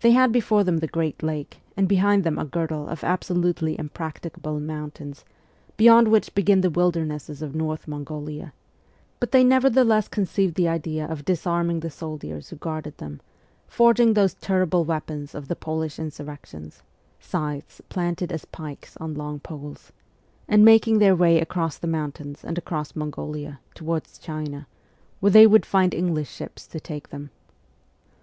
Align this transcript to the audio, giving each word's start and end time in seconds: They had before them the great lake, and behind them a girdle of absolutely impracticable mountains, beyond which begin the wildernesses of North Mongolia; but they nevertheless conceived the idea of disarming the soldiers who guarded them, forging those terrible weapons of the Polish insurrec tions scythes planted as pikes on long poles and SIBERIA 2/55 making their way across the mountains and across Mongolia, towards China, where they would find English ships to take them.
They 0.00 0.12
had 0.12 0.32
before 0.32 0.64
them 0.64 0.78
the 0.78 0.86
great 0.86 1.22
lake, 1.22 1.58
and 1.76 1.86
behind 1.86 2.24
them 2.24 2.38
a 2.38 2.46
girdle 2.46 2.88
of 2.88 3.04
absolutely 3.04 3.78
impracticable 3.78 4.58
mountains, 4.60 5.26
beyond 5.76 6.08
which 6.08 6.34
begin 6.34 6.62
the 6.62 6.70
wildernesses 6.70 7.42
of 7.42 7.54
North 7.54 7.86
Mongolia; 7.86 8.54
but 9.20 9.30
they 9.30 9.44
nevertheless 9.44 10.08
conceived 10.08 10.54
the 10.54 10.68
idea 10.68 11.04
of 11.04 11.26
disarming 11.26 11.80
the 11.80 11.90
soldiers 11.90 12.48
who 12.48 12.56
guarded 12.56 12.96
them, 12.96 13.20
forging 13.66 14.14
those 14.14 14.32
terrible 14.32 14.86
weapons 14.86 15.34
of 15.34 15.48
the 15.48 15.54
Polish 15.54 15.96
insurrec 15.98 16.46
tions 16.46 16.82
scythes 17.20 17.82
planted 17.90 18.32
as 18.32 18.46
pikes 18.46 18.96
on 18.96 19.12
long 19.12 19.38
poles 19.38 19.92
and 20.48 20.62
SIBERIA 20.62 20.64
2/55 20.64 20.64
making 20.64 20.98
their 20.98 21.14
way 21.14 21.40
across 21.42 21.76
the 21.76 21.86
mountains 21.86 22.42
and 22.42 22.56
across 22.56 22.96
Mongolia, 22.96 23.60
towards 23.74 24.16
China, 24.16 24.66
where 25.20 25.32
they 25.32 25.46
would 25.46 25.66
find 25.66 25.92
English 25.92 26.30
ships 26.34 26.66
to 26.68 26.80
take 26.80 27.10
them. 27.10 27.28